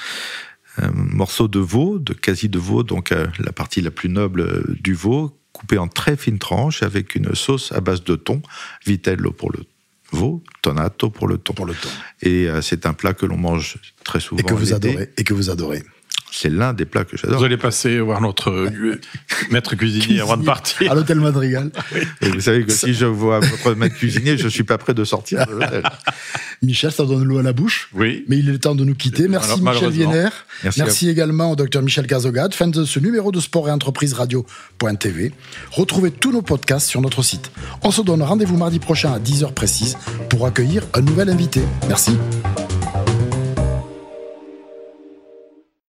morceau 0.95 1.49
de 1.49 1.59
veau, 1.59 1.99
de 1.99 2.13
quasi 2.13 2.49
de 2.49 2.59
veau, 2.61 2.85
donc 2.85 3.11
la 3.11 3.51
partie 3.51 3.81
la 3.81 3.91
plus 3.91 4.09
noble 4.09 4.77
du 4.81 4.95
veau, 4.95 5.37
coupé 5.51 5.77
en 5.77 5.89
très 5.89 6.17
fines 6.17 6.39
tranches 6.39 6.85
avec 6.85 7.17
une 7.17 7.35
sauce 7.35 7.73
à 7.73 7.81
base 7.81 8.05
de 8.05 8.15
thon, 8.15 8.43
vitello 8.87 9.33
pour 9.33 9.51
le 9.51 9.65
veau, 10.13 10.43
tonato 10.63 11.11
pour 11.11 11.29
le 11.29 11.39
thon. 11.39 11.55
Pour 11.55 11.67
le 11.67 11.75
thon. 11.75 11.89
Et 12.23 12.49
euh, 12.49 12.63
c'est 12.63 12.87
un 12.87 12.93
plat 12.93 13.15
que 13.15 13.27
l'on 13.27 13.37
mange 13.37 13.79
très 14.05 14.21
souvent. 14.21 14.41
Et 14.41 14.45
que 14.45 14.55
vous 14.55 14.61
l'été. 14.61 14.91
adorez. 14.91 15.11
Et 15.17 15.25
que 15.25 15.35
vous 15.35 15.51
adorez. 15.51 15.83
C'est 16.33 16.51
l'un 16.51 16.73
des 16.73 16.85
plats 16.85 17.05
que 17.05 17.17
j'adore. 17.17 17.39
Vous 17.39 17.45
allez 17.45 17.57
passer 17.57 17.99
voir 18.01 18.21
notre 18.21 18.51
euh, 18.51 19.01
maître 19.51 19.75
cuisinier 19.75 20.21
avant 20.23 20.37
de 20.37 20.45
partir. 20.45 20.91
À 20.91 20.95
l'hôtel 20.95 21.21
Madrigal. 21.21 21.71
Et 22.21 22.29
vous 22.31 22.41
savez 22.41 22.65
que 22.65 22.73
si 22.73 22.95
je 22.95 23.07
vois 23.07 23.41
votre 23.41 23.75
maître 23.75 23.97
cuisinier, 23.97 24.37
je 24.37 24.49
suis 24.49 24.65
pas 24.65 24.79
prêt 24.79 24.95
de 24.95 25.05
sortir 25.05 25.47
de 25.47 25.53
l'hôtel. 25.53 25.83
Michel, 26.63 26.93
ça 26.93 27.05
donne 27.05 27.25
l'eau 27.25 27.39
à 27.39 27.43
la 27.43 27.53
bouche. 27.53 27.89
Oui. 27.95 28.25
Mais 28.29 28.39
il 28.39 28.49
est 28.51 28.59
temps 28.59 28.75
de 28.75 28.85
nous 28.85 28.95
quitter. 28.95 29.29
Merci 29.29 29.53
Alors, 29.53 29.75
Michel. 29.75 29.91
Vienner. 29.91 30.29
Merci 30.65 30.81
Merci, 30.81 31.09
à 31.09 31.13
également 31.13 31.53
au 31.53 31.57
docteur 31.57 31.83
Michel 31.83 32.07
Cazogade. 32.07 32.55
Fin 32.55 32.69
de 32.69 32.85
ce 32.85 33.01
numéro 33.01 33.33
de 33.33 33.41
Sport 33.41 33.69
et 33.69 33.73
Entreprise 33.73 34.13
Radio.tv. 34.13 35.33
Retrouvez 35.71 36.11
tous 36.11 36.33
nos 36.33 36.43
podcasts 36.43 36.89
sur 36.89 37.01
notre 37.01 37.23
site. 37.23 37.51
On 37.83 37.91
se 37.91 38.03
donne 38.03 38.23
rendez-vous 38.23 38.57
mardi 38.57 38.79
prochain 38.79 39.13
à 39.13 39.19
10h 39.19 39.53
précise 39.55 39.97
pour 40.29 40.47
accueillir 40.47 40.83
un 40.95 41.01
nouvel 41.01 41.31
invité. 41.31 41.63
Merci. 41.89 42.17